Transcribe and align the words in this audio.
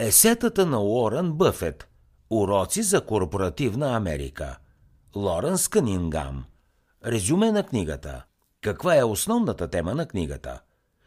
Есетата 0.00 0.66
на 0.66 0.82
Уорън 0.82 1.32
Бъфет 1.32 1.88
Уроци 2.30 2.82
за 2.82 3.00
корпоративна 3.00 3.96
Америка 3.96 4.58
Лоренс 5.16 5.68
Кънингам 5.68 6.44
Резюме 7.06 7.52
на 7.52 7.62
книгата 7.62 8.24
Каква 8.62 8.96
е 8.96 9.04
основната 9.04 9.68
тема 9.68 9.94
на 9.94 10.06
книгата? 10.06 10.60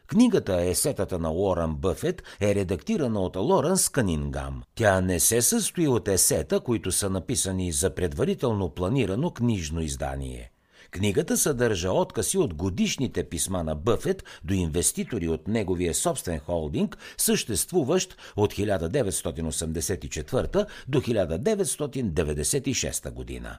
Книгата 0.08 0.62
Есетата 0.62 1.20
на 1.20 1.32
Уорън 1.32 1.76
Бъфет 1.76 2.24
е 2.42 2.56
редактирана 2.56 3.22
от 3.22 3.36
Лоренс 3.36 3.90
Кънингам. 3.90 4.64
Тя 4.76 5.02
не 5.02 5.20
се 5.20 5.42
състои 5.42 5.88
от 5.88 6.08
есета, 6.08 6.60
които 6.60 6.92
са 6.92 7.10
написани 7.10 7.72
за 7.72 7.96
предварително 7.96 8.70
планирано 8.70 9.32
книжно 9.32 9.82
издание– 9.82 10.52
Книгата 10.98 11.38
съдържа 11.38 11.92
откази 11.92 12.38
от 12.38 12.54
годишните 12.54 13.24
писма 13.24 13.64
на 13.64 13.76
Бъфет 13.76 14.24
до 14.44 14.54
инвеститори 14.54 15.28
от 15.28 15.48
неговия 15.48 15.94
собствен 15.94 16.40
холдинг, 16.40 16.98
съществуващ 17.18 18.18
от 18.36 18.54
1984 18.54 20.68
до 20.88 21.02
1996 21.02 23.12
година. 23.12 23.58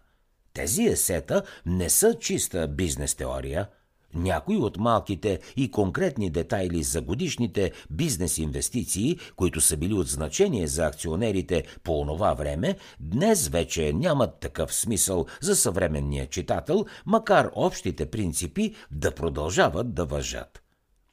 Тези 0.55 0.83
есета 0.83 1.43
не 1.67 1.91
са 1.91 2.15
чиста 2.15 2.69
бизнес 2.69 3.15
теория– 3.15 3.69
някои 4.19 4.57
от 4.57 4.77
малките 4.77 5.39
и 5.57 5.71
конкретни 5.71 6.31
детайли 6.31 6.83
за 6.83 7.01
годишните 7.01 7.73
бизнес 7.91 8.39
инвестиции, 8.39 9.19
които 9.37 9.61
са 9.61 9.77
били 9.77 9.95
от 9.95 10.07
значение 10.07 10.67
за 10.67 10.87
акционерите 10.87 11.65
по 11.85 12.01
онова 12.01 12.35
време, 12.35 12.77
днес 13.01 13.49
вече 13.49 13.93
нямат 13.93 14.41
такъв 14.41 14.75
смисъл 14.75 15.27
за 15.41 15.57
съвременния 15.57 16.27
читател, 16.27 16.85
макар 17.07 17.51
общите 17.55 18.07
принципи 18.07 18.75
да 18.91 19.15
продължават 19.15 19.95
да 19.95 20.05
въжат. 20.05 20.63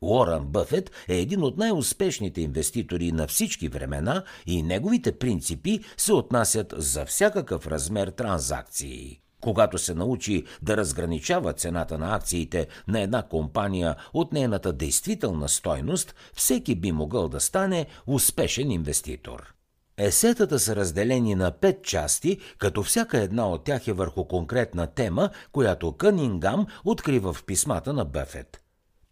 Уорън 0.01 0.45
Бъфет 0.45 0.91
е 1.07 1.17
един 1.17 1.43
от 1.43 1.57
най-успешните 1.57 2.41
инвеститори 2.41 3.11
на 3.11 3.27
всички 3.27 3.69
времена 3.69 4.23
и 4.45 4.63
неговите 4.63 5.17
принципи 5.17 5.79
се 5.97 6.13
отнасят 6.13 6.73
за 6.77 7.05
всякакъв 7.05 7.67
размер 7.67 8.07
транзакции. 8.07 9.24
Когато 9.41 9.77
се 9.77 9.93
научи 9.93 10.43
да 10.61 10.77
разграничава 10.77 11.53
цената 11.53 11.97
на 11.97 12.15
акциите 12.15 12.67
на 12.87 13.01
една 13.01 13.23
компания 13.23 13.95
от 14.13 14.33
нейната 14.33 14.73
действителна 14.73 15.49
стойност, 15.49 16.15
всеки 16.33 16.75
би 16.75 16.91
могъл 16.91 17.29
да 17.29 17.39
стане 17.39 17.85
успешен 18.07 18.71
инвеститор. 18.71 19.53
Есетата 19.97 20.59
са 20.59 20.75
разделени 20.75 21.35
на 21.35 21.51
пет 21.51 21.83
части, 21.83 22.37
като 22.57 22.83
всяка 22.83 23.17
една 23.17 23.49
от 23.49 23.63
тях 23.63 23.87
е 23.87 23.93
върху 23.93 24.27
конкретна 24.27 24.87
тема, 24.87 25.29
която 25.51 25.91
Кънингам 25.91 26.67
открива 26.85 27.33
в 27.33 27.43
писмата 27.43 27.93
на 27.93 28.05
Бъфет– 28.05 28.61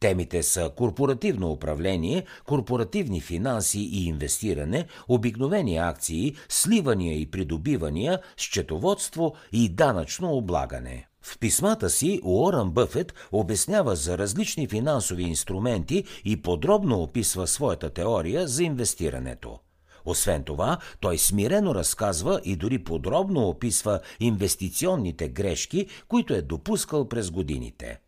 Темите 0.04 0.44
са 0.44 0.72
корпоративно 0.76 1.52
управление, 1.52 2.26
корпоративни 2.46 3.22
финанси 3.22 3.80
и 3.80 4.06
инвестиране, 4.06 4.86
обикновени 5.08 5.78
акции, 5.78 6.36
сливания 6.50 7.20
и 7.20 7.32
придобивания, 7.32 8.20
счетоводство 8.38 9.36
и 9.52 9.70
данъчно 9.70 10.31
облагане. 10.31 11.08
В 11.22 11.40
писмата 11.40 11.90
си 11.90 12.20
Уорън 12.24 12.72
Бъфет 12.72 13.14
обяснява 13.31 13.96
за 13.96 14.18
различни 14.18 14.68
финансови 14.68 15.24
инструменти 15.24 16.04
и 16.26 16.42
подробно 16.42 17.02
описва 17.02 17.48
своята 17.48 17.90
теория 17.90 18.48
за 18.48 18.64
инвестирането. 18.64 19.59
Освен 20.06 20.44
това, 20.44 20.78
той 21.00 21.18
смирено 21.18 21.76
разказва 21.76 22.42
и 22.44 22.56
дори 22.56 22.84
подробно 22.84 23.48
описва 23.50 24.00
инвестиционните 24.20 25.28
грешки, 25.28 25.88
които 26.08 26.34
е 26.34 26.42
допускал 26.42 27.09
през 27.09 27.31
годините. 27.31 28.00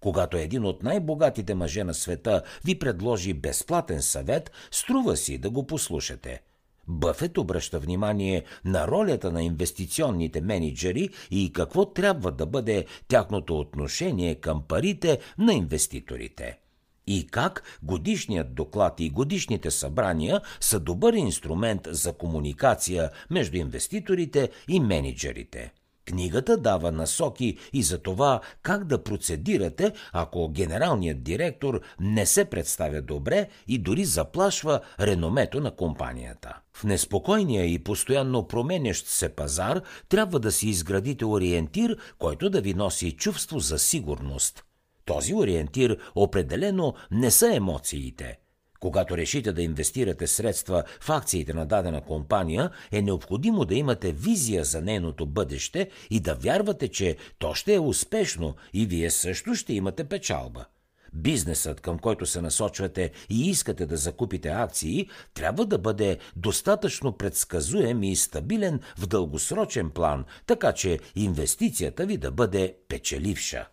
Когато 0.00 0.36
един 0.36 0.64
от 0.64 0.82
най-богатите 0.82 1.54
мъже 1.54 1.84
на 1.84 1.94
света 1.94 2.42
ви 2.64 2.78
предложи 2.78 3.34
безплатен 3.34 4.02
съвет, 4.02 4.50
струва 4.70 5.16
си 5.16 5.38
да 5.38 5.50
го 5.50 5.66
послушате. 5.66 6.42
Бъфет 6.88 7.38
обръща 7.38 7.78
внимание 7.78 8.44
на 8.64 8.88
ролята 8.88 9.32
на 9.32 9.42
инвестиционните 9.42 10.40
менеджери 10.40 11.08
и 11.30 11.52
какво 11.52 11.84
трябва 11.84 12.32
да 12.32 12.46
бъде 12.46 12.86
тяхното 13.08 13.58
отношение 13.58 14.34
към 14.34 14.62
парите 14.68 15.18
на 15.38 15.54
инвеститорите. 15.54 16.58
И 17.06 17.26
как 17.26 17.78
годишният 17.82 18.54
доклад 18.54 19.00
и 19.00 19.10
годишните 19.10 19.70
събрания 19.70 20.40
са 20.60 20.80
добър 20.80 21.14
инструмент 21.14 21.88
за 21.90 22.12
комуникация 22.12 23.10
между 23.30 23.56
инвеститорите 23.56 24.50
и 24.68 24.80
менеджерите. 24.80 25.72
Книгата 26.10 26.56
дава 26.56 26.92
насоки 26.92 27.58
и 27.72 27.82
за 27.82 27.98
това 27.98 28.40
как 28.62 28.84
да 28.84 29.02
процедирате, 29.02 29.92
ако 30.12 30.48
генералният 30.48 31.22
директор 31.22 31.80
не 32.00 32.26
се 32.26 32.44
представя 32.44 33.02
добре 33.02 33.48
и 33.68 33.78
дори 33.78 34.04
заплашва 34.04 34.80
реномето 35.00 35.60
на 35.60 35.70
компанията. 35.70 36.58
В 36.72 36.84
неспокойния 36.84 37.64
и 37.64 37.78
постоянно 37.78 38.48
променящ 38.48 39.06
се 39.06 39.28
пазар 39.28 39.80
трябва 40.08 40.40
да 40.40 40.52
си 40.52 40.68
изградите 40.68 41.24
ориентир, 41.24 41.96
който 42.18 42.50
да 42.50 42.60
ви 42.60 42.74
носи 42.74 43.12
чувство 43.12 43.58
за 43.58 43.78
сигурност. 43.78 44.64
Този 45.04 45.34
ориентир 45.34 45.98
определено 46.14 46.94
не 47.10 47.30
са 47.30 47.54
емоциите– 47.54 48.38
когато 48.80 49.16
решите 49.16 49.52
да 49.52 49.62
инвестирате 49.62 50.26
средства 50.26 50.84
в 51.00 51.10
акциите 51.10 51.54
на 51.54 51.66
дадена 51.66 52.00
компания, 52.00 52.70
е 52.92 53.02
необходимо 53.02 53.64
да 53.64 53.74
имате 53.74 54.12
визия 54.12 54.64
за 54.64 54.82
нейното 54.82 55.26
бъдеще 55.26 55.90
и 56.10 56.20
да 56.20 56.34
вярвате, 56.34 56.88
че 56.88 57.16
то 57.38 57.54
ще 57.54 57.74
е 57.74 57.80
успешно 57.80 58.54
и 58.72 58.86
вие 58.86 59.10
също 59.10 59.54
ще 59.54 59.72
имате 59.72 60.04
печалба. 60.04 60.64
Бизнесът, 61.12 61.80
към 61.80 61.98
който 61.98 62.26
се 62.26 62.40
насочвате 62.40 63.10
и 63.30 63.50
искате 63.50 63.86
да 63.86 63.96
закупите 63.96 64.48
акции, 64.48 65.08
трябва 65.34 65.66
да 65.66 65.78
бъде 65.78 66.18
достатъчно 66.36 67.12
предсказуем 67.12 68.02
и 68.02 68.16
стабилен 68.16 68.80
в 68.98 69.06
дългосрочен 69.06 69.90
план, 69.90 70.24
така 70.46 70.72
че 70.72 70.98
инвестицията 71.16 72.06
ви 72.06 72.16
да 72.16 72.30
бъде 72.30 72.76
печеливша. 72.88 73.68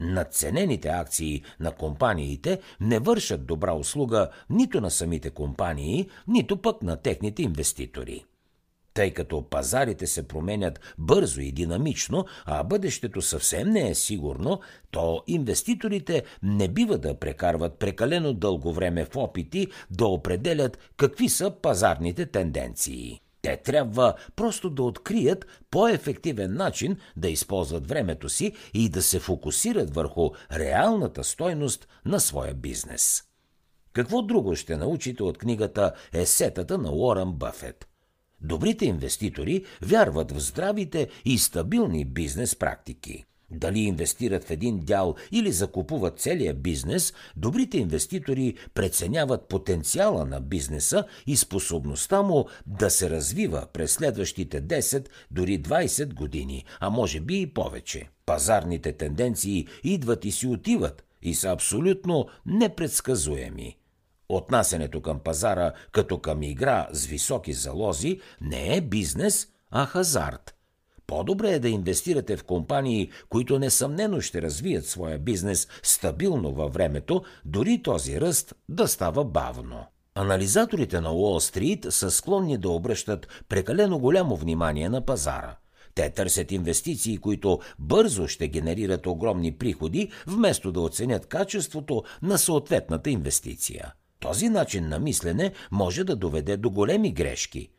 Надценените 0.00 0.88
акции 0.88 1.42
на 1.60 1.72
компаниите 1.72 2.60
не 2.80 2.98
вършат 2.98 3.46
добра 3.46 3.72
услуга 3.72 4.30
нито 4.50 4.80
на 4.80 4.90
самите 4.90 5.30
компании, 5.30 6.08
нито 6.28 6.56
пък 6.56 6.82
на 6.82 6.96
техните 6.96 7.42
инвеститори. 7.42 8.24
Тъй 8.94 9.10
като 9.10 9.48
пазарите 9.50 10.06
се 10.06 10.28
променят 10.28 10.80
бързо 10.98 11.40
и 11.40 11.52
динамично, 11.52 12.24
а 12.44 12.64
бъдещето 12.64 13.22
съвсем 13.22 13.70
не 13.70 13.88
е 13.90 13.94
сигурно, 13.94 14.60
то 14.90 15.22
инвеститорите 15.26 16.22
не 16.42 16.68
бива 16.68 16.98
да 16.98 17.18
прекарват 17.18 17.78
прекалено 17.78 18.32
дълго 18.32 18.72
време 18.72 19.04
в 19.04 19.16
опити 19.16 19.66
да 19.90 20.06
определят 20.06 20.78
какви 20.96 21.28
са 21.28 21.50
пазарните 21.62 22.26
тенденции. 22.26 23.20
Те 23.44 23.56
трябва 23.56 24.14
просто 24.36 24.70
да 24.70 24.82
открият 24.82 25.46
по-ефективен 25.70 26.54
начин 26.54 26.96
да 27.16 27.28
използват 27.28 27.88
времето 27.88 28.28
си 28.28 28.52
и 28.74 28.88
да 28.88 29.02
се 29.02 29.20
фокусират 29.20 29.94
върху 29.94 30.30
реалната 30.52 31.24
стойност 31.24 31.88
на 32.04 32.20
своя 32.20 32.54
бизнес. 32.54 33.22
Какво 33.92 34.22
друго 34.22 34.56
ще 34.56 34.76
научите 34.76 35.22
от 35.22 35.38
книгата 35.38 35.92
Есетата 36.12 36.78
на 36.78 36.92
Уорън 36.92 37.32
Бъфет? 37.32 37.88
Добрите 38.40 38.86
инвеститори 38.86 39.64
вярват 39.82 40.32
в 40.32 40.40
здравите 40.40 41.08
и 41.24 41.38
стабилни 41.38 42.04
бизнес 42.04 42.56
практики– 42.56 43.24
дали 43.54 43.78
инвестират 43.78 44.44
в 44.44 44.50
един 44.50 44.80
дял 44.80 45.14
или 45.32 45.52
закупуват 45.52 46.18
целия 46.18 46.54
бизнес, 46.54 47.14
добрите 47.36 47.78
инвеститори 47.78 48.54
преценяват 48.74 49.48
потенциала 49.48 50.24
на 50.24 50.40
бизнеса 50.40 51.04
и 51.26 51.36
способността 51.36 52.22
му 52.22 52.46
да 52.66 52.90
се 52.90 53.10
развива 53.10 53.66
през 53.72 53.92
следващите 53.92 54.62
10, 54.62 55.08
дори 55.30 55.62
20 55.62 56.14
години, 56.14 56.64
а 56.80 56.90
може 56.90 57.20
би 57.20 57.40
и 57.40 57.46
повече. 57.46 58.08
Пазарните 58.26 58.92
тенденции 58.92 59.66
идват 59.84 60.24
и 60.24 60.32
си 60.32 60.46
отиват 60.46 61.04
и 61.22 61.34
са 61.34 61.48
абсолютно 61.48 62.26
непредсказуеми. 62.46 63.76
Отнасянето 64.28 65.00
към 65.00 65.18
пазара 65.18 65.72
като 65.92 66.18
към 66.18 66.42
игра 66.42 66.88
с 66.92 67.06
високи 67.06 67.52
залози 67.52 68.20
не 68.40 68.76
е 68.76 68.80
бизнес, 68.80 69.48
а 69.70 69.86
хазарт– 69.86 70.53
по-добре 71.06 71.50
е 71.50 71.58
да 71.58 71.68
инвестирате 71.68 72.36
в 72.36 72.44
компании, 72.44 73.10
които 73.28 73.58
несъмнено 73.58 74.20
ще 74.20 74.42
развият 74.42 74.86
своя 74.86 75.18
бизнес 75.18 75.68
стабилно 75.82 76.52
във 76.52 76.74
времето, 76.74 77.22
дори 77.44 77.82
този 77.82 78.20
ръст 78.20 78.54
да 78.68 78.88
става 78.88 79.24
бавно. 79.24 79.86
Анализаторите 80.14 81.00
на 81.00 81.12
Уолл 81.12 81.40
Стрит 81.40 81.86
са 81.90 82.10
склонни 82.10 82.58
да 82.58 82.68
обръщат 82.68 83.44
прекалено 83.48 83.98
голямо 83.98 84.36
внимание 84.36 84.88
на 84.88 85.04
пазара. 85.04 85.56
Те 85.94 86.10
търсят 86.10 86.52
инвестиции, 86.52 87.18
които 87.18 87.60
бързо 87.78 88.28
ще 88.28 88.48
генерират 88.48 89.06
огромни 89.06 89.52
приходи, 89.52 90.10
вместо 90.26 90.72
да 90.72 90.80
оценят 90.80 91.26
качеството 91.26 92.02
на 92.22 92.38
съответната 92.38 93.10
инвестиция. 93.10 93.92
Този 94.20 94.48
начин 94.48 94.88
на 94.88 94.98
мислене 94.98 95.52
може 95.70 96.04
да 96.04 96.16
доведе 96.16 96.56
до 96.56 96.70
големи 96.70 97.12
грешки– 97.12 97.68